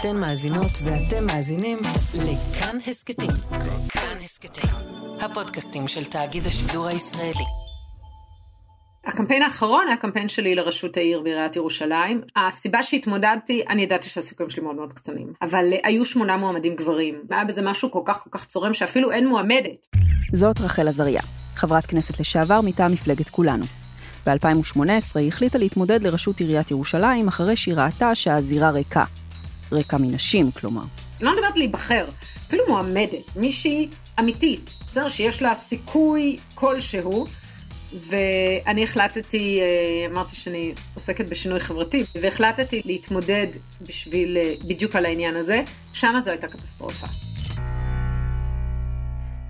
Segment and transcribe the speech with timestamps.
[0.00, 1.78] אתן מאזינות ואתם מאזינים
[2.14, 3.30] לכאן הסכתים.
[3.88, 4.70] כאן הסכתים,
[5.20, 7.44] הפודקאסטים של תאגיד השידור הישראלי.
[9.06, 12.20] הקמפיין האחרון היה קמפיין שלי לראשות העיר בעיריית ירושלים.
[12.36, 17.22] הסיבה שהתמודדתי, אני ידעתי שהסיכויים שלי מאוד מאוד קטנים, אבל אה, היו שמונה מועמדים גברים.
[17.30, 19.86] היה בזה משהו כל כך כל כך צורם שאפילו אין מועמדת.
[20.32, 21.22] זאת רחל עזריה,
[21.54, 23.64] חברת כנסת לשעבר מטעם מפלגת כולנו.
[24.26, 24.80] ב-2018
[25.14, 29.04] היא החליטה להתמודד לראשות עיריית ירושלים אחרי שהיא ראתה שהזירה ריקה.
[29.72, 30.82] ריקה מנשים, כלומר.
[31.20, 32.06] לא מדברת להיבחר,
[32.46, 33.88] אפילו מועמדת, מישהי
[34.20, 37.26] אמיתית, בסדר, שיש לה סיכוי כלשהו,
[37.92, 43.46] ואני החלטתי, אה, אמרתי שאני עוסקת בשינוי חברתי, והחלטתי להתמודד
[43.88, 47.06] בשביל, אה, בדיוק על העניין הזה, שמה זו הייתה קטסטרופה.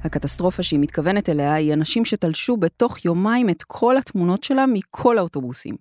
[0.04, 5.76] הקטסטרופה שהיא מתכוונת אליה היא אנשים שתלשו בתוך יומיים את כל התמונות שלה מכל האוטובוסים.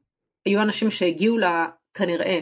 [0.46, 2.40] היו אנשים שהגיעו לה, כנראה,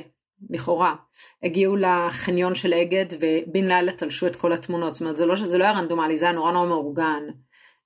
[0.49, 0.95] לכאורה,
[1.43, 5.57] הגיעו לחניון של אגד ובן לילה תלשו את כל התמונות, זאת אומרת זה לא שזה
[5.57, 7.23] לא היה רנדומלי, זה היה נורא נורא מאורגן.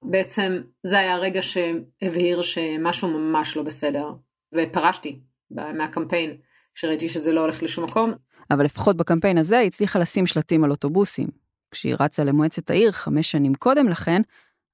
[0.04, 4.12] בעצם זה היה הרגע שהבהיר שמשהו ממש לא בסדר,
[4.54, 5.20] ופרשתי
[5.52, 6.38] מהקמפיין,
[6.76, 8.14] כשראיתי שזה לא הולך לשום מקום.
[8.52, 11.28] אבל לפחות בקמפיין הזה היא הצליחה לשים שלטים על אוטובוסים.
[11.72, 14.22] כשהיא רצה למועצת העיר חמש שנים קודם לכן,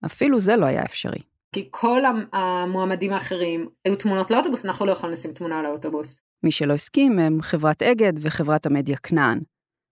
[0.06, 1.20] אפילו זה לא היה אפשרי.
[1.54, 2.02] כי כל
[2.34, 6.22] המועמדים האחרים היו תמונות לאוטובוס, אנחנו לא יכולים לשים תמונה על האוטובוס.
[6.44, 9.40] מי שלא הסכים הם חברת אגד וחברת המדיה כנען.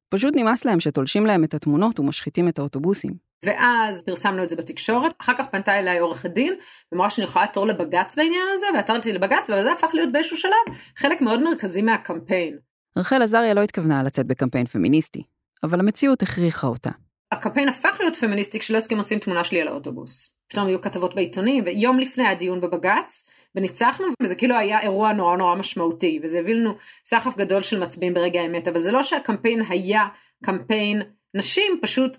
[0.10, 3.32] פשוט נמאס להם שתולשים להם את התמונות ומשחיתים את האוטובוסים.
[3.46, 6.54] ואז פרסמנו את זה בתקשורת, אחר כך פנתה אליי עורכת דין,
[6.92, 11.22] ואמרה שאני יכולה לעתור לבג"ץ בעניין הזה, ועתרתי לבג"ץ, וזה הפך להיות באיזשהו שלב חלק
[11.22, 12.58] מאוד מרכזי מהקמפיין.
[12.98, 15.24] רחל עזריה לא התכוונה לצאת בקמפיין פמיניסטי,
[15.64, 16.90] אבל המציאות הכריחה אותה.
[17.32, 20.32] הקמפיין הפך להיות פמיניסטי כשלא הסכים לשים תמונה שלי על האוטובוס.
[20.48, 25.38] פתאום היו כתבות בעיתונים, ויום לפני היה דיון בבג"ץ, וניצחנו, וזה כאילו היה אירוע נורא
[25.38, 26.74] נורא משמעותי, וזה הביא לנו
[27.06, 30.02] סחף גדול של מצביעים ברגע האמת, אבל זה לא שהקמפיין היה
[30.44, 31.02] קמפיין
[31.34, 32.18] נשים, פשוט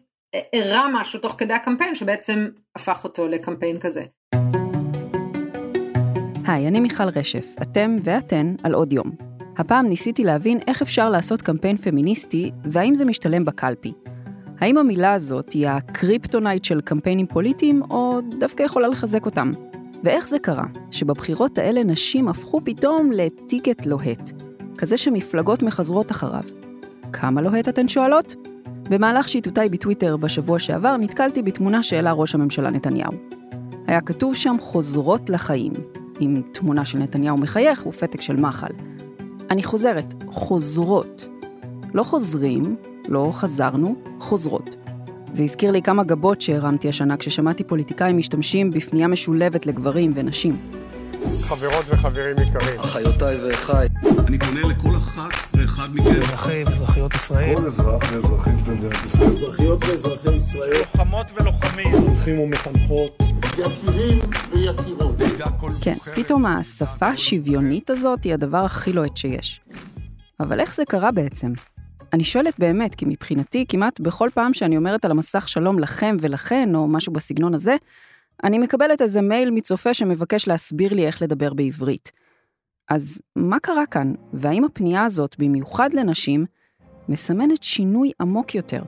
[0.52, 4.04] אירע משהו תוך כדי הקמפיין שבעצם הפך אותו לקמפיין כזה.
[6.46, 9.10] היי, אני מיכל רשף, אתם ואתן על עוד יום.
[9.58, 13.92] הפעם ניסיתי להבין איך אפשר לעשות קמפיין פמיניסטי, והאם זה משתלם בקלפי.
[14.60, 19.50] האם המילה הזאת היא הקריפטונייט של קמפיינים פוליטיים, או דווקא יכולה לחזק אותם?
[20.04, 24.30] ואיך זה קרה, שבבחירות האלה נשים הפכו פתאום לטיקט לוהט,
[24.78, 26.42] כזה שמפלגות מחזרות אחריו.
[27.12, 28.34] כמה לוהט אתן שואלות?
[28.90, 33.12] במהלך שיטוטיי בטוויטר בשבוע שעבר נתקלתי בתמונה שהעלה ראש הממשלה נתניהו.
[33.86, 35.72] היה כתוב שם חוזרות לחיים,
[36.20, 38.72] עם תמונה של נתניהו מחייך ופתק של מח"ל.
[39.50, 41.28] אני חוזרת, חוזרות.
[41.94, 42.76] לא חוזרים,
[43.08, 44.76] לא חזרנו, חוזרות.
[45.32, 50.56] זה הזכיר לי כמה גבות שהרמתי השנה כששמעתי פוליטיקאים משתמשים בפנייה משולבת לגברים ונשים.
[51.42, 52.80] חברות וחברים יקרים.
[52.80, 53.88] אחיותיי ואחיי.
[54.28, 56.10] אני פונה לכל אחת ואחד מכם.
[56.10, 57.56] אזרחי ואזרחיות ישראל.
[57.56, 59.30] כל אזרח ואזרחית במדינת ישראל.
[59.30, 60.78] אזרחיות ואזרחי ישראל.
[60.78, 61.92] לוחמות ולוחמים.
[61.92, 63.22] חונכים ומחנכות.
[63.58, 64.18] יקירים
[64.52, 65.16] ויקירות.
[65.82, 69.60] כן, פתאום השפה השוויונית הזאת היא הדבר הכי לוהט שיש.
[70.40, 71.52] אבל איך זה קרה בעצם?
[72.12, 76.74] אני שואלת באמת, כי מבחינתי, כמעט בכל פעם שאני אומרת על המסך שלום לכם ולכן,
[76.74, 77.76] או משהו בסגנון הזה,
[78.44, 82.12] אני מקבלת איזה מייל מצופה שמבקש להסביר לי איך לדבר בעברית.
[82.90, 86.46] אז מה קרה כאן, והאם הפנייה הזאת, במיוחד לנשים,
[87.08, 88.82] מסמנת שינוי עמוק יותר?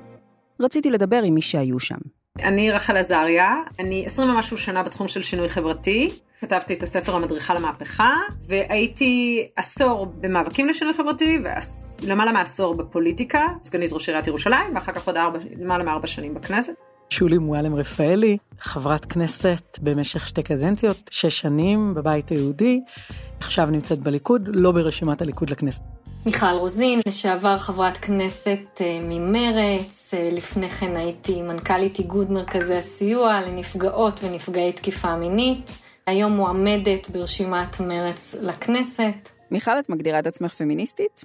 [0.60, 1.98] רציתי לדבר עם מי שהיו שם.
[2.42, 6.10] אני רחל עזריה, אני 20 ומשהו שנה בתחום של שינוי חברתי.
[6.40, 8.12] כתבתי את הספר המדריכה למהפכה,
[8.48, 11.38] והייתי עשור במאבקים לשינוי חברתי,
[12.02, 16.72] ולמעלה מעשור בפוליטיקה, סגנית ראש עיריית ירושלים, ואחר כך עוד ארבע, למעלה מארבע שנים בכנסת.
[17.10, 22.80] שולי מועלם רפאלי, חברת כנסת במשך שתי קדנציות, שש שנים בבית היהודי,
[23.40, 25.82] עכשיו נמצאת בליכוד, לא ברשימת הליכוד לכנסת.
[26.26, 33.40] מיכל רוזין, לשעבר חברת כנסת אה, ממרץ, אה, לפני כן הייתי מנכ"לית איגוד מרכזי הסיוע
[33.40, 35.70] לנפגעות ונפגעי תקיפה מינית,
[36.06, 39.28] היום מועמדת ברשימת מרץ לכנסת.
[39.50, 41.24] מיכל, את מגדירה את עצמך פמיניסטית?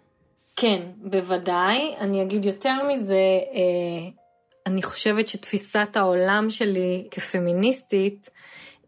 [0.56, 1.96] כן, בוודאי.
[2.00, 3.16] אני אגיד יותר מזה,
[3.54, 4.10] אה,
[4.66, 8.30] אני חושבת שתפיסת העולם שלי כפמיניסטית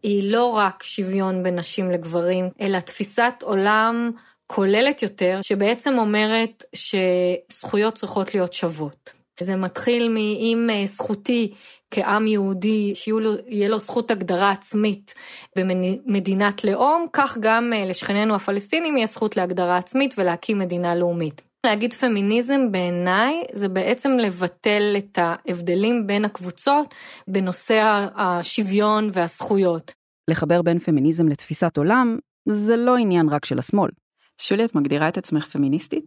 [0.02, 4.10] היא לא רק שוויון בין נשים לגברים, אלא תפיסת עולם
[4.54, 9.12] כוללת יותר, שבעצם אומרת שזכויות צריכות להיות שוות.
[9.40, 11.52] זה מתחיל מאם זכותי
[11.90, 15.14] כעם יהודי, שיהיה לו זכות הגדרה עצמית
[15.56, 21.42] במדינת לאום, כך גם לשכנינו הפלסטינים יש זכות להגדרה עצמית ולהקים מדינה לאומית.
[21.66, 26.94] להגיד פמיניזם בעיניי זה בעצם לבטל את ההבדלים בין הקבוצות
[27.28, 29.92] בנושא השוויון והזכויות.
[30.30, 32.18] לחבר בין פמיניזם לתפיסת עולם
[32.48, 33.90] זה לא עניין רק של השמאל.
[34.38, 36.04] שולי, את מגדירה את עצמך פמיניסטית?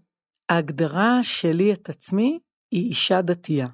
[0.50, 2.40] ההגדרה שלי את עצמי
[2.72, 3.68] היא אישה דתייה.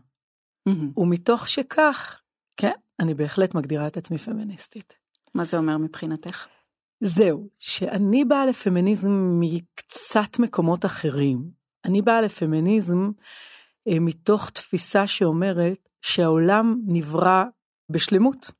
[0.98, 2.22] ומתוך שכך,
[2.58, 4.94] כן, אני בהחלט מגדירה את עצמי פמיניסטית.
[5.36, 6.48] מה זה אומר מבחינתך?
[7.04, 11.52] זהו, שאני באה לפמיניזם מקצת מקומות אחרים.
[11.86, 13.12] אני באה לפמיניזם
[13.88, 17.44] אה, מתוך תפיסה שאומרת שהעולם נברא
[17.90, 18.52] בשלמות.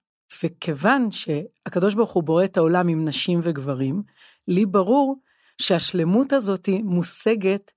[0.44, 4.04] וכיוון שהקדוש ברוך הוא בורא את העולם עם נשים וגברים,
[4.48, 5.22] לי ברור
[5.58, 7.72] שהשלמות הזאת מושגת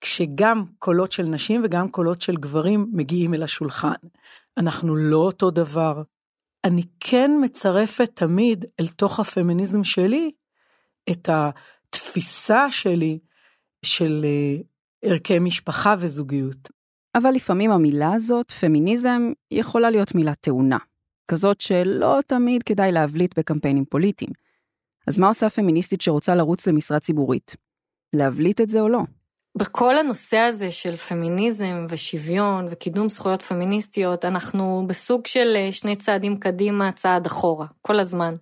[0.00, 3.94] כשגם קולות של נשים וגם קולות של גברים מגיעים אל השולחן.
[4.56, 6.02] אנחנו לא אותו דבר.
[6.64, 10.30] אני כן מצרפת תמיד אל תוך הפמיניזם שלי
[11.10, 13.18] את התפיסה שלי
[13.84, 14.62] של אה,
[15.02, 16.68] ערכי משפחה וזוגיות.
[17.14, 20.78] אבל לפעמים המילה הזאת, פמיניזם, יכולה להיות מילה טעונה.
[21.28, 24.30] כזאת שלא תמיד כדאי להבליט בקמפיינים פוליטיים.
[25.06, 27.56] אז מה עושה פמיניסטית שרוצה לרוץ למשרה ציבורית?
[28.16, 29.00] להבליט את זה או לא?
[29.56, 36.36] בכל הנושא הזה של פמיניזם ושוויון וקידום זכויות פמיניסטיות, אנחנו בסוג של אה, שני צעדים
[36.36, 38.34] קדימה, צעד אחורה, כל הזמן.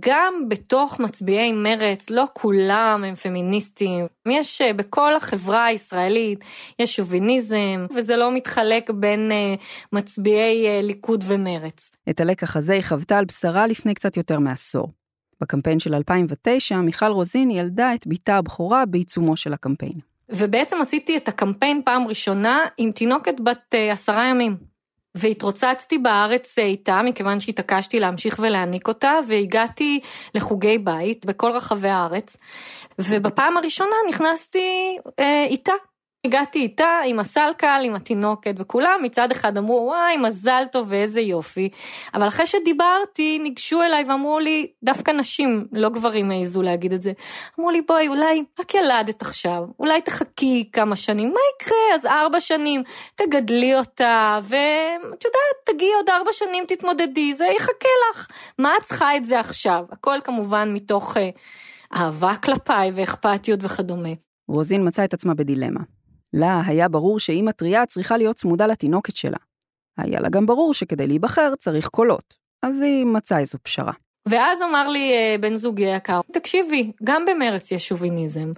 [0.00, 4.06] גם בתוך מצביעי מרץ, לא כולם הם פמיניסטים.
[4.28, 6.38] יש אה, בכל החברה הישראלית,
[6.78, 9.54] יש שוביניזם, וזה לא מתחלק בין אה,
[9.92, 11.90] מצביעי ליכוד ומרץ.
[12.10, 14.92] את הלקח הזה היא חוותה על בשרה לפני קצת יותר מעשור.
[15.40, 19.98] בקמפיין של 2009, מיכל רוזין ילדה את בתה הבכורה בעיצומו של הקמפיין.
[20.28, 24.56] ובעצם עשיתי את הקמפיין פעם ראשונה עם תינוקת בת uh, עשרה ימים.
[25.14, 30.00] והתרוצצתי בארץ אה, איתה, מכיוון שהתעקשתי להמשיך ולהעניק אותה, והגעתי
[30.34, 32.36] לחוגי בית בכל רחבי הארץ,
[32.98, 35.72] ובפעם הראשונה נכנסתי אה, איתה
[36.24, 41.68] הגעתי איתה עם הסלקל, עם התינוקת, וכולם מצד אחד אמרו, וואי, מזל טוב ואיזה יופי.
[42.14, 47.12] אבל אחרי שדיברתי, ניגשו אליי ואמרו לי, דווקא נשים, לא גברים העזו להגיד את זה,
[47.58, 51.78] אמרו לי, בואי, אולי רק ילדת עכשיו, אולי תחכי כמה שנים, מה יקרה?
[51.94, 52.82] אז ארבע שנים,
[53.14, 58.28] תגדלי אותה, ואת יודעת, תגיעי עוד ארבע שנים, תתמודדי, זה יחכה לך.
[58.58, 59.84] מה את צריכה את זה עכשיו?
[59.92, 61.30] הכל כמובן מתוך אה,
[61.94, 64.12] אהבה כלפיי ואכפתיות וכדומה.
[64.48, 65.97] רוזין מצאה את עצמה בדילמה.
[66.32, 69.38] לה היה ברור שאימא טריה צריכה להיות צמודה לתינוקת שלה.
[69.98, 73.92] היה לה גם ברור שכדי להיבחר צריך קולות, אז היא מצאה איזו פשרה.
[74.28, 78.50] ואז אמר לי אה, בן זוגי היקר, תקשיבי, גם במרץ יש שוביניזם,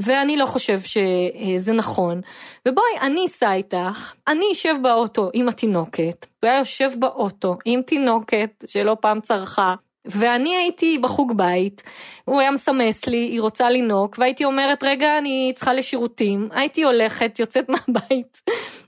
[0.00, 2.20] ואני לא חושב שזה נכון,
[2.68, 8.64] ובואי, אני אסע איתך, אני אשב באוטו עם התינוקת, הוא היה יושב באוטו עם תינוקת
[8.66, 9.74] שלא פעם צרכה,
[10.06, 11.82] ואני הייתי בחוג בית,
[12.24, 17.38] הוא היה מסמס לי, היא רוצה לנהוג, והייתי אומרת, רגע, אני צריכה לשירותים, הייתי הולכת,
[17.38, 18.40] יוצאת מהבית,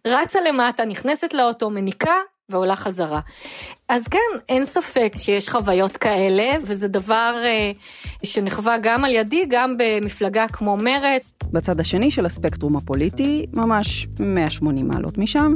[0.06, 2.15] רצה למטה, נכנסת לאוטו, מניקה,
[2.50, 3.20] ועולה חזרה.
[3.88, 4.19] אז כן,
[4.49, 7.70] אין ספק שיש חוויות כאלה, וזה דבר אה,
[8.23, 11.32] שנחווה גם על ידי, גם במפלגה כמו מרץ.
[11.53, 15.55] בצד השני של הספקטרום הפוליטי, ממש 180 מעלות משם,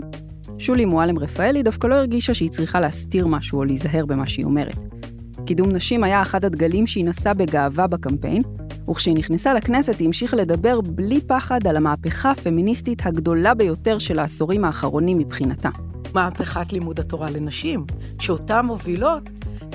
[0.59, 5.02] שולי מועלם רפאלי דווקא לא הרגישה שהיא צריכה להסתיר משהו או להיזהר במה שהיא אומרת.
[5.47, 8.43] קידום נשים היה אחד הדגלים שהיא נשאה בגאווה בקמפיין,
[8.91, 14.65] וכשהיא נכנסה לכנסת היא המשיכה לדבר בלי פחד על המהפכה הפמיניסטית הגדולה ביותר של העשורים
[14.65, 15.69] האחרונים מבחינתה.
[16.15, 17.85] מהפכת לימוד התורה לנשים,
[18.19, 19.23] שאותה מובילות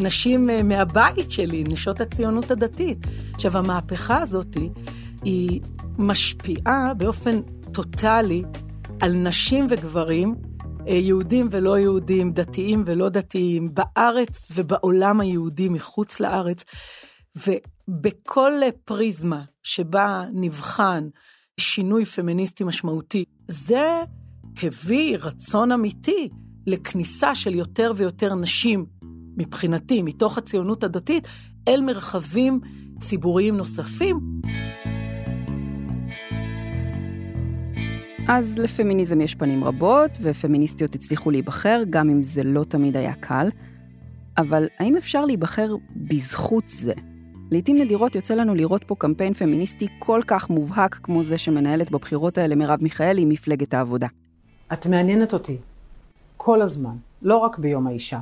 [0.02, 3.08] נשים אה, מהבית שלי, נשות הציונות הדתית.
[3.34, 4.58] עכשיו, המהפכה הזאת
[5.24, 5.62] היא
[5.98, 7.42] משפיעה באופן
[7.72, 8.44] טוטאלי
[9.00, 10.36] על נשים וגברים
[10.96, 16.64] יהודים ולא יהודים, דתיים ולא דתיים, בארץ ובעולם היהודי מחוץ לארץ,
[17.36, 18.52] ובכל
[18.86, 21.08] פריזמה שבה נבחן
[21.60, 24.04] שינוי פמיניסטי משמעותי, זה
[24.64, 26.30] הביא רצון אמיתי
[26.68, 28.86] לכניסה של יותר ויותר נשים,
[29.38, 31.28] מבחינתי, מתוך הציונות הדתית,
[31.68, 32.60] אל מרחבים
[33.00, 34.20] ציבוריים נוספים.
[38.30, 43.48] אז לפמיניזם יש פנים רבות, ופמיניסטיות הצליחו להיבחר, גם אם זה לא תמיד היה קל.
[44.38, 46.94] אבל האם אפשר להיבחר בזכות זה?
[47.52, 52.38] לעתים נדירות יוצא לנו לראות פה קמפיין פמיניסטי כל כך מובהק כמו זה שמנהלת בבחירות
[52.38, 54.08] האלה מרב מיכאלי מפלגת העבודה.
[54.74, 55.58] את מעניינת אותי.
[56.38, 58.20] כל הזמן, לא רק ביום האישה.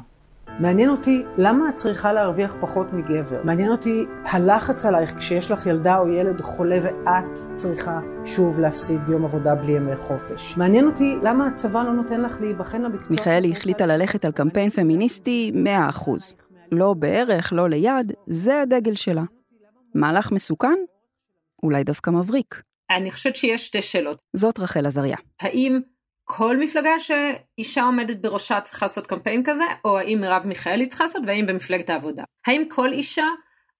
[0.59, 3.43] מעניין אותי למה את צריכה להרוויח פחות מגבר.
[3.43, 9.25] מעניין אותי הלחץ עלייך כשיש לך ילדה או ילד חולה ואת צריכה שוב להפסיד יום
[9.25, 10.57] עבודה בלי ימי חופש.
[10.57, 13.09] מעניין אותי למה הצבא לא נותן לך להיבחן למקצוע...
[13.09, 15.51] מיכאלי החליטה ללכת על קמפיין פמיניסטי
[15.95, 16.09] 100%.
[16.71, 19.23] לא בערך, לא ליד, זה הדגל שלה.
[19.95, 20.77] מהלך מסוכן?
[21.63, 22.61] אולי דווקא מבריק.
[22.89, 24.17] אני חושבת שיש שתי שאלות.
[24.33, 25.17] זאת רחל עזריה.
[25.41, 25.79] האם
[26.27, 31.21] כל מפלגה שאישה עומדת בראשה צריכה לעשות קמפיין כזה, או האם מרב מיכאלי צריכה לעשות,
[31.27, 32.23] והאם במפלגת העבודה.
[32.47, 33.25] האם כל אישה,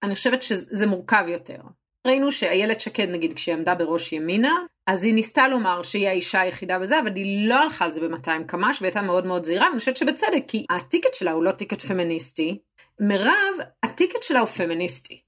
[0.02, 1.58] אני חושבת שזה מורכב יותר.
[2.06, 4.54] ראינו שאיילת שקד נגיד כשהיא עמדה בראש ימינה,
[4.86, 8.44] אז היא ניסתה לומר שהיא האישה היחידה בזה, אבל היא לא הלכה על זה ב-200
[8.46, 12.58] קמ"ש והייתה מאוד מאוד זהירה, ואני חושבת שבצדק, כי הטיקט שלה הוא לא טיקט פמיניסטי,
[13.00, 15.22] מירב, הטיקט שלה הוא פמיניסטי.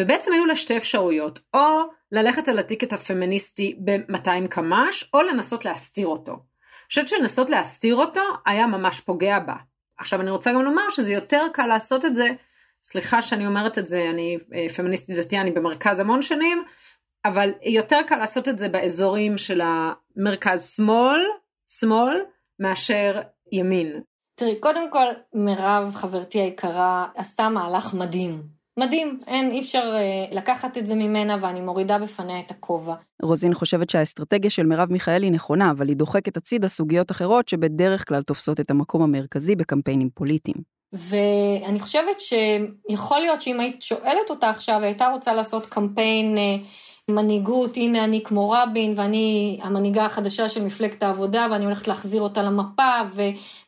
[0.00, 6.06] ובעצם היו לה שתי אפשרויות, או ללכת על הטיקט הפמיניסטי ב-200 קמ"ש, או לנסות להסתיר
[6.06, 6.32] אותו.
[6.32, 9.54] אני חושבת שלנסות להסתיר אותו היה ממש פוגע בה.
[9.98, 12.28] עכשיו אני רוצה גם לומר שזה יותר קל לעשות את זה,
[12.82, 16.64] סליחה שאני אומרת את זה, אני אה, פמיניסטית דתייה, אני במרכז המון שנים,
[17.24, 21.20] אבל יותר קל לעשות את זה באזורים של המרכז שמאל,
[21.80, 22.24] שמאל,
[22.58, 23.20] מאשר
[23.52, 24.00] ימין.
[24.34, 28.61] תראי, קודם כל, מירב, חברתי היקרה, עשתה מהלך מדהים.
[28.76, 32.94] מדהים, אין, אי אפשר אה, לקחת את זה ממנה ואני מורידה בפניה את הכובע.
[33.22, 38.22] רוזין חושבת שהאסטרטגיה של מרב מיכאלי נכונה, אבל היא דוחקת הצידה סוגיות אחרות שבדרך כלל
[38.22, 40.56] תופסות את המקום המרכזי בקמפיינים פוליטיים.
[40.92, 46.56] ואני חושבת שיכול להיות שאם היית שואלת אותה עכשיו, היא הייתה רוצה לעשות קמפיין אה,
[47.10, 52.42] מנהיגות, הנה אני כמו רבין ואני המנהיגה החדשה של מפלגת העבודה ואני הולכת להחזיר אותה
[52.42, 52.92] למפה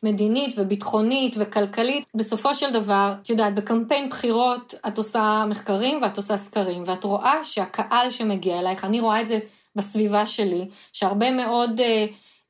[0.03, 2.05] ומדינית וביטחונית וכלכלית.
[2.15, 7.43] בסופו של דבר, את יודעת, בקמפיין בחירות את עושה מחקרים ואת עושה סקרים ואת רואה
[7.43, 9.39] שהקהל שמגיע אלייך, אני רואה את זה
[9.75, 11.79] בסביבה שלי, שהרבה מאוד...
[11.81, 12.05] אה,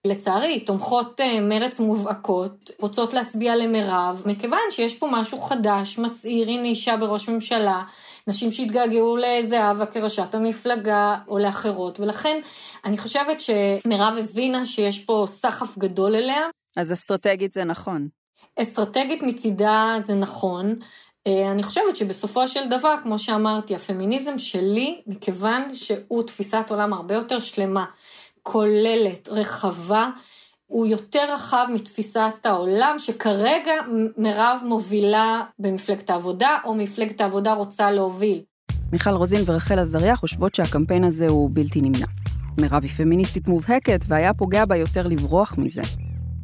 [0.06, 6.68] לצערי, תומכות אה, מרץ מובהקות, רוצות להצביע למירב, מכיוון שיש פה משהו חדש, מסעיר, הנה
[6.68, 7.84] אישה בראש ממשלה,
[8.28, 12.42] נשים שהתגעגעו לזהבה כראשת המפלגה או לאחרות, ולכן
[12.86, 16.42] אני חושבת שמירב הבינה שיש פה סחף גדול אליה.
[16.78, 18.08] אז אסטרטגית זה נכון.
[18.62, 20.76] אסטרטגית מצידה זה נכון.
[21.28, 27.16] אה, אני חושבת שבסופו של דבר, כמו שאמרתי, הפמיניזם שלי, מכיוון שהוא תפיסת עולם הרבה
[27.16, 27.86] יותר שלמה,
[28.44, 30.10] כוללת, רחבה,
[30.68, 33.72] הוא יותר רחב מתפיסת העולם שכרגע
[34.18, 38.42] מירב מובילה במפלגת העבודה, או מפלגת העבודה רוצה להוביל.
[38.92, 42.06] מיכל רוזין ורחל עזריה חושבות שהקמפיין הזה הוא בלתי נמנע.
[42.62, 45.82] מירב היא פמיניסטית מובהקת, והיה פוגע בה יותר לברוח מזה.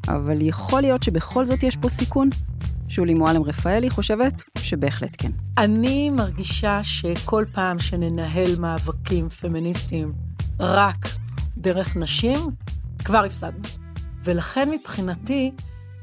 [0.07, 2.29] אבל יכול להיות שבכל זאת יש פה סיכון?
[2.87, 5.31] שולי מועלם רפאלי חושבת שבהחלט כן.
[5.57, 10.13] אני מרגישה שכל פעם שננהל מאבקים פמיניסטיים
[10.59, 11.07] רק
[11.57, 12.37] דרך נשים,
[13.05, 13.80] כבר הפסדנו.
[14.23, 15.51] ולכן מבחינתי,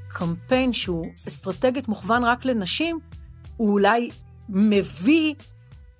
[0.09, 2.99] קמפיין שהוא אסטרטגית מוכוון רק לנשים,
[3.57, 4.11] הוא אולי
[4.49, 5.35] מביא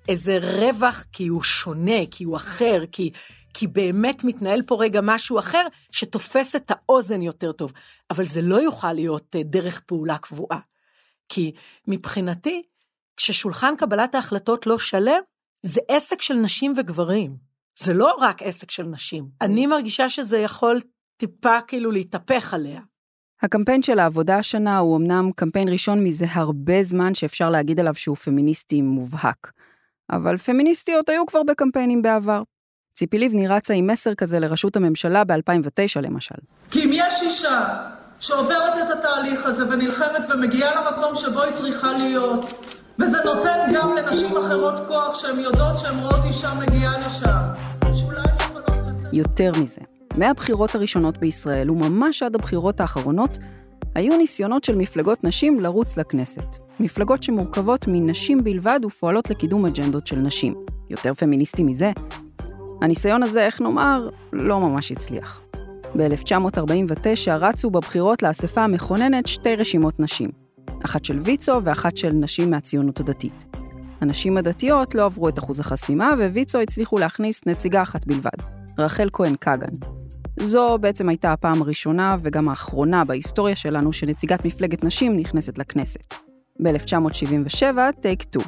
[0.09, 3.11] איזה רווח כי הוא שונה, כי הוא אחר, כי,
[3.53, 7.73] כי באמת מתנהל פה רגע משהו אחר שתופס את האוזן יותר טוב.
[8.11, 10.59] אבל זה לא יוכל להיות אה, דרך פעולה קבועה.
[11.29, 11.51] כי
[11.87, 12.63] מבחינתי,
[13.17, 15.21] כששולחן קבלת ההחלטות לא שלם,
[15.63, 17.37] זה עסק של נשים וגברים.
[17.79, 19.27] זה לא רק עסק של נשים.
[19.41, 20.81] אני מרגישה שזה יכול
[21.19, 22.81] טיפה כאילו להתהפך עליה.
[23.41, 28.15] הקמפיין של העבודה השנה הוא אמנם קמפיין ראשון מזה הרבה זמן שאפשר להגיד עליו שהוא
[28.15, 29.51] פמיניסטי מובהק.
[30.11, 32.41] אבל פמיניסטיות היו כבר בקמפיינים בעבר.
[32.93, 36.35] ציפי לבני רצה עם מסר כזה לראשות הממשלה ב-2009 למשל.
[36.71, 37.87] כי אם יש אישה
[38.19, 42.63] שעוברת את התהליך הזה ונלחמת ומגיעה למקום שבו היא צריכה להיות,
[42.99, 47.41] וזה נותן גם לנשים אחרות כוח שהן יודעות שהן רואות אישה מגיעה לשם,
[47.95, 49.13] שאולי הן יכולות לצאת...
[49.13, 49.81] יותר מזה,
[50.17, 53.37] מהבחירות הראשונות בישראל וממש עד הבחירות האחרונות,
[53.95, 56.57] היו ניסיונות של מפלגות נשים לרוץ לכנסת.
[56.79, 60.55] מפלגות שמורכבות מנשים בלבד ופועלות לקידום אג'נדות של נשים.
[60.89, 61.91] יותר פמיניסטי מזה?
[62.81, 65.41] הניסיון הזה, איך נאמר, לא ממש הצליח.
[65.95, 70.29] ב-1949 רצו בבחירות לאספה המכוננת שתי רשימות נשים.
[70.85, 73.45] אחת של ויצו ואחת של נשים מהציונות הדתית.
[74.01, 78.45] הנשים הדתיות לא עברו את אחוז החסימה, וויצו הצליחו להכניס נציגה אחת בלבד,
[78.79, 79.98] רחל כהן קגן.
[80.41, 86.13] זו בעצם הייתה הפעם הראשונה וגם האחרונה בהיסטוריה שלנו שנציגת מפלגת נשים נכנסת לכנסת.
[86.63, 88.45] ב-1977, טייק 2.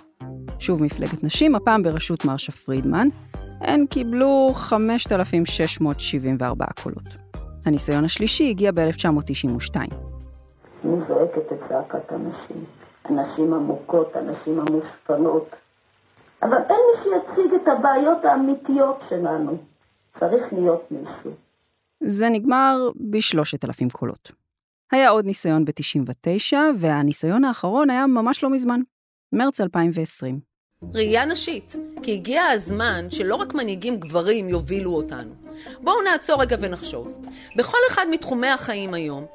[0.59, 3.07] שוב מפלגת נשים, הפעם בראשות מרשה פרידמן.
[3.61, 7.09] הן קיבלו 5,674 קולות.
[7.65, 9.75] הניסיון השלישי הגיע ב-1992.
[10.85, 12.65] אני זועקת את זעקת הנשים.
[13.05, 15.49] הנשים המוכות, הנשים המושפלות.
[16.43, 19.57] אבל אין מי שיציג את הבעיות האמיתיות שלנו.
[20.19, 21.31] צריך להיות מישהו.
[22.07, 24.31] זה נגמר בשלושת אלפים קולות.
[24.91, 28.81] היה עוד ניסיון ב-99, והניסיון האחרון היה ממש לא מזמן,
[29.33, 30.39] מרץ 2020.
[30.93, 35.33] ראייה נשית, כי הגיע הזמן שלא רק מנהיגים גברים יובילו אותנו.
[35.81, 37.07] בואו נעצור רגע ונחשוב.
[37.57, 39.25] בכל אחד מתחומי החיים היום,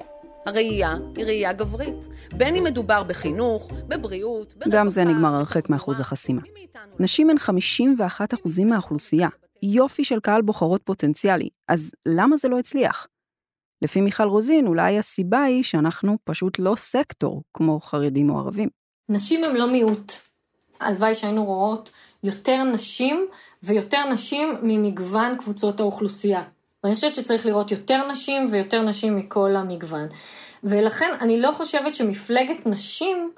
[0.47, 2.09] הראייה היא ראייה גברית.
[2.33, 4.79] בין אם מדובר בחינוך, בבריאות, ברווחה...
[4.79, 6.43] גם זה נגמר הרחק מאחוז החסימה.
[6.99, 9.29] נשים הן 51 אחוזים מהאוכלוסייה.
[9.63, 13.07] יופי של קהל בוחרות פוטנציאלי, אז למה זה לא הצליח?
[13.83, 18.69] לפי מיכל רוזין, אולי הסיבה היא שאנחנו פשוט לא סקטור, כמו חרדים או ערבים.
[19.09, 20.13] נשים הם לא מיעוט.
[20.81, 21.91] הלוואי שהיינו רואות
[22.23, 23.27] יותר נשים
[23.63, 26.43] ויותר נשים ממגוון קבוצות האוכלוסייה.
[26.85, 30.09] ואני חושבת שצריך לראות יותר נשים ויותר נשים מכל המגוון.
[30.65, 33.33] ולכן אני לא חושבת שמפלגת נשים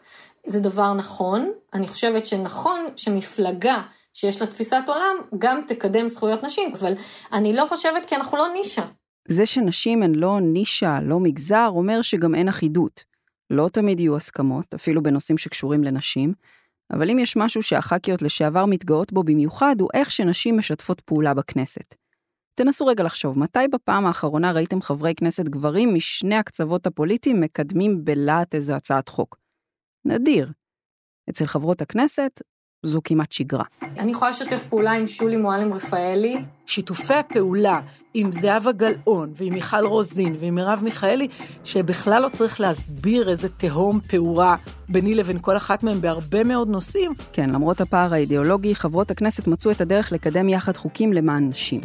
[0.47, 3.83] זה דבר נכון, אני חושבת שנכון שמפלגה
[4.19, 6.93] שיש לה תפיסת עולם גם תקדם זכויות נשים, אבל
[7.33, 8.87] אני לא חושבת כי אנחנו לא נישה.
[9.29, 13.05] זה שנשים הן לא נישה, לא מגזר, אומר שגם אין אחידות.
[13.51, 16.33] לא תמיד יהיו הסכמות, אפילו בנושאים שקשורים לנשים,
[16.93, 21.95] אבל אם יש משהו שהח"כיות לשעבר מתגאות בו במיוחד, הוא איך שנשים משתפות פעולה בכנסת.
[22.55, 28.55] תנסו רגע לחשוב, מתי בפעם האחרונה ראיתם חברי כנסת גברים משני הקצוות הפוליטיים מקדמים בלהט
[28.55, 29.39] איזו הצעת חוק?
[30.05, 30.53] נדיר.
[31.31, 32.43] אצל חברות הכנסת,
[32.83, 33.65] זו כמעט שגרה.
[33.83, 36.37] אני יכולה לשתף פעולה עם שולי מועלם רפאלי.
[36.67, 37.81] שיתופי הפעולה
[38.15, 41.29] עם זהבה גלאון ועם מיכל רוזין ועם מרב מיכאלי,
[41.65, 44.57] שבכלל לא צריך להסביר איזה תהום פעורה
[44.89, 47.13] ביני לבין כל אחת מהן בהרבה מאוד נושאים.
[47.33, 51.81] כן, למרות הפער האידיאולוגי, חברות הכנסת מצאו את הדרך לקדם יחד חוקים למען נשים.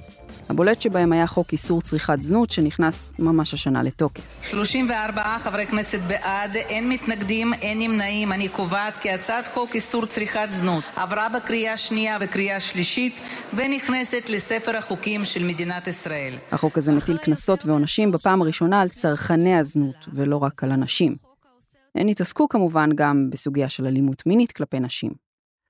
[0.50, 4.22] הבולט שבהם היה חוק איסור צריכת זנות, שנכנס ממש השנה לתוקף.
[4.42, 8.32] 34 חברי כנסת בעד, אין מתנגדים, אין נמנעים.
[8.32, 13.20] אני קובעת כי הצעת חוק איסור צריכת זנות עברה בקריאה שנייה וקריאה שלישית,
[13.54, 16.34] ונכנסת לספר החוקים של מדינת ישראל.
[16.52, 21.16] החוק הזה מטיל קנסות ועונשים בפעם הראשונה על צרכני הזנות, ולא רק על הנשים.
[21.96, 25.23] הן התעסקו כמובן גם בסוגיה של אלימות מינית כלפי נשים.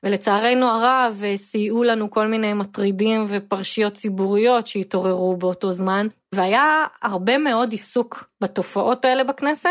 [0.04, 7.72] ולצערנו הרב סייעו לנו כל מיני מטרידים ופרשיות ציבוריות שהתעוררו באותו זמן, והיה הרבה מאוד
[7.72, 9.70] עיסוק בתופעות האלה בכנסת.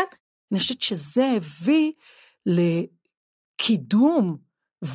[0.51, 1.91] אני חושבת שזה הביא
[3.59, 4.37] לקידום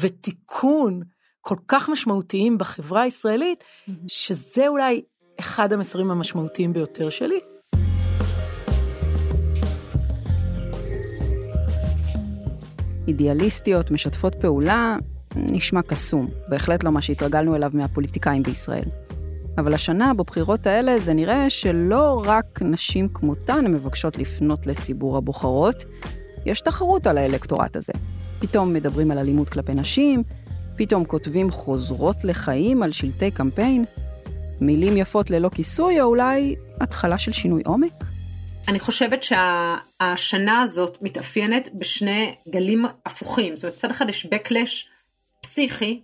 [0.00, 1.02] ותיקון
[1.40, 3.64] כל כך משמעותיים בחברה הישראלית,
[4.08, 5.02] שזה אולי
[5.40, 7.40] אחד המסרים המשמעותיים ביותר שלי.
[13.08, 14.96] אידיאליסטיות, משתפות פעולה,
[15.36, 18.88] נשמע קסום, בהחלט לא מה שהתרגלנו אליו מהפוליטיקאים בישראל.
[19.58, 25.84] אבל השנה, בבחירות האלה, זה נראה שלא רק נשים כמותן מבקשות לפנות לציבור הבוחרות,
[26.46, 27.92] יש תחרות על האלקטורט הזה.
[28.38, 30.22] פתאום מדברים על אלימות כלפי נשים,
[30.76, 33.84] פתאום כותבים חוזרות לחיים על שלטי קמפיין,
[34.60, 37.92] מילים יפות ללא כיסוי, או אולי התחלה של שינוי עומק?
[38.68, 43.56] אני חושבת שהשנה הזאת מתאפיינת בשני גלים הפוכים.
[43.56, 44.97] זאת אומרת, מצד אחד יש backlash
[45.42, 46.02] פסיכי,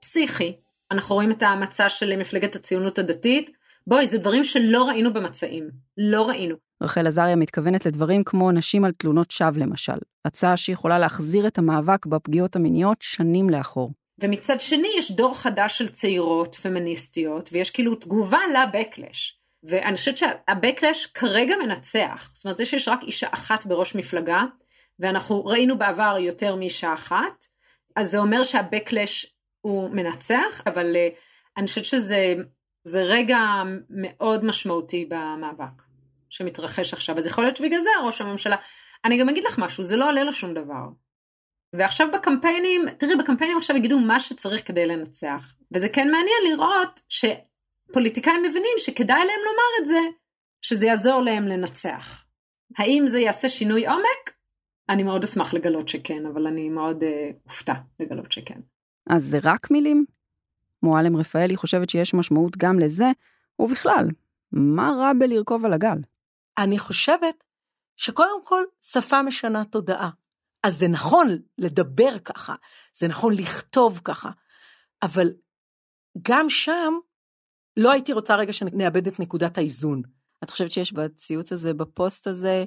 [0.00, 0.56] פסיכי,
[0.90, 3.50] אנחנו רואים את המצע של מפלגת הציונות הדתית,
[3.86, 6.56] בואי, זה דברים שלא ראינו במצעים, לא ראינו.
[6.82, 12.06] רחל עזריה מתכוונת לדברים כמו נשים על תלונות שווא למשל, הצעה שיכולה להחזיר את המאבק
[12.06, 13.92] בפגיעות המיניות שנים לאחור.
[14.20, 19.40] ומצד שני יש דור חדש של צעירות פמיניסטיות, ויש כאילו תגובה לבקלש.
[19.62, 24.42] ואני חושבת שהבקלש כרגע מנצח, זאת אומרת זה שיש רק אישה אחת בראש מפלגה,
[24.98, 27.44] ואנחנו ראינו בעבר יותר מאישה אחת,
[28.00, 31.14] אז זה אומר שהבקלש הוא מנצח, אבל uh,
[31.56, 33.38] אני חושבת שזה רגע
[33.90, 35.82] מאוד משמעותי במאבק
[36.30, 38.56] שמתרחש עכשיו, אז יכול להיות שבגלל זה ראש הממשלה,
[39.04, 40.84] אני גם אגיד לך משהו, זה לא עולה לו שום דבר.
[41.72, 48.42] ועכשיו בקמפיינים, תראי בקמפיינים עכשיו יגידו מה שצריך כדי לנצח, וזה כן מעניין לראות שפוליטיקאים
[48.42, 50.00] מבינים שכדאי להם לומר את זה,
[50.62, 52.24] שזה יעזור להם לנצח.
[52.78, 54.39] האם זה יעשה שינוי עומק?
[54.90, 58.60] אני מאוד אשמח לגלות שכן, אבל אני מאוד אה, אופתע לגלות שכן.
[59.10, 60.04] אז זה רק מילים?
[60.82, 63.10] מועלם רפאלי חושבת שיש משמעות גם לזה,
[63.58, 64.08] ובכלל,
[64.52, 65.98] מה רע בלרכוב על הגל?
[66.58, 67.44] אני חושבת
[67.96, 70.10] שקודם כל שפה משנה תודעה.
[70.62, 72.54] אז זה נכון לדבר ככה,
[72.94, 74.30] זה נכון לכתוב ככה,
[75.02, 75.28] אבל
[76.22, 76.94] גם שם
[77.76, 80.02] לא הייתי רוצה רגע שנאבד את נקודת האיזון.
[80.44, 82.64] את חושבת שיש בציוץ הזה, בפוסט הזה,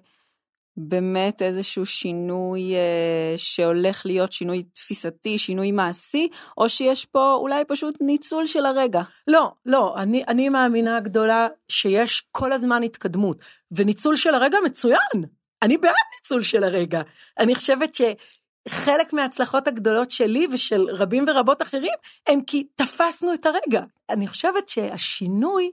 [0.77, 7.95] באמת איזשהו שינוי אה, שהולך להיות שינוי תפיסתי, שינוי מעשי, או שיש פה אולי פשוט
[8.01, 9.01] ניצול של הרגע?
[9.27, 13.37] לא, לא, אני, אני מאמינה גדולה שיש כל הזמן התקדמות,
[13.71, 15.25] וניצול של הרגע מצוין.
[15.61, 17.01] אני בעד ניצול של הרגע.
[17.39, 21.93] אני חושבת שחלק מההצלחות הגדולות שלי ושל רבים ורבות אחרים,
[22.27, 23.83] הם כי תפסנו את הרגע.
[24.09, 25.71] אני חושבת שהשינוי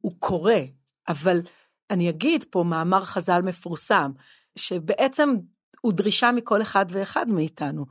[0.00, 0.60] הוא קורה,
[1.08, 1.40] אבל
[1.90, 4.10] אני אגיד פה מאמר חז"ל מפורסם,
[4.56, 5.34] שבעצם
[5.80, 7.86] הוא דרישה מכל אחד ואחד מאיתנו,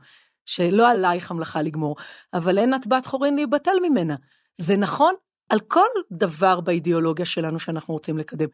[0.46, 1.96] שלא עלייך המלאכה לגמור,
[2.34, 4.14] אבל אין את בת חורין להיבטל ממנה.
[4.56, 5.14] זה נכון
[5.48, 8.48] על כל דבר באידיאולוגיה שלנו שאנחנו רוצים לקדם.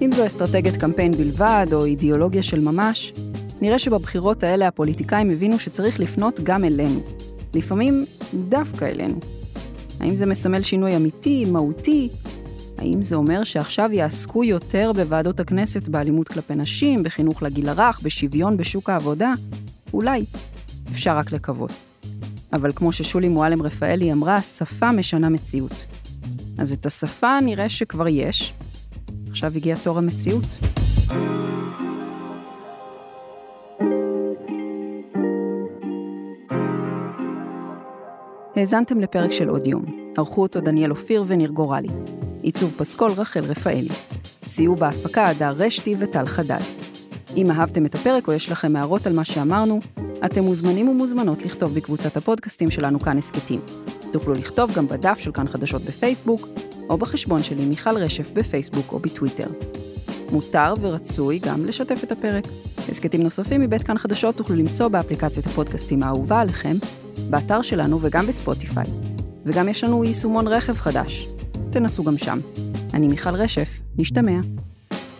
[0.00, 3.12] אם זו אסטרטגיית קמפיין בלבד, או אידיאולוגיה של ממש,
[3.60, 7.00] נראה שבבחירות האלה הפוליטיקאים הבינו שצריך לפנות גם אלינו.
[7.54, 9.18] לפעמים דווקא אלינו.
[10.00, 12.08] האם זה מסמל שינוי אמיתי, מהותי?
[12.78, 18.56] האם זה אומר שעכשיו יעסקו יותר בוועדות הכנסת באלימות כלפי נשים, בחינוך לגיל הרך, בשוויון
[18.56, 19.32] בשוק העבודה?
[19.92, 20.24] אולי.
[20.90, 21.70] אפשר רק לקוות.
[22.52, 25.84] אבל כמו ששולי מועלם רפאלי אמרה, שפה משנה מציאות.
[26.58, 28.52] אז את השפה נראה שכבר יש.
[29.30, 30.46] עכשיו הגיע תור המציאות.
[38.58, 39.84] האזנתם לפרק של עוד יום.
[40.16, 41.88] ערכו אותו דניאל אופיר וניר גורלי.
[42.42, 43.88] עיצוב פסקול רחל רפאלי.
[44.46, 46.60] סייעו בהפקה הדר רשתי וטל חדד.
[47.36, 49.80] אם אהבתם את הפרק או יש לכם הערות על מה שאמרנו,
[50.24, 53.60] אתם מוזמנים ומוזמנות לכתוב בקבוצת הפודקאסטים שלנו כאן הסכתים.
[54.12, 56.48] תוכלו לכתוב גם בדף של כאן חדשות בפייסבוק,
[56.90, 59.48] או בחשבון שלי מיכל רשף בפייסבוק או בטוויטר.
[60.30, 62.44] מותר ורצוי גם לשתף את הפרק.
[62.88, 66.76] הסכתים נוספים מבית כאן חדשות תוכלו למצוא באפליקציית הפודקאסטים האהובה עליכם,
[67.30, 68.86] באתר שלנו וגם בספוטיפיי.
[69.46, 71.28] וגם יש לנו יישומון רכב חדש.
[71.70, 72.40] תנסו גם שם.
[72.94, 74.40] אני מיכל רשף, נשתמע.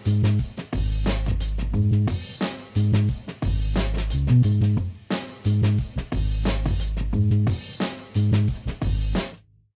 [0.05, 0.38] thank you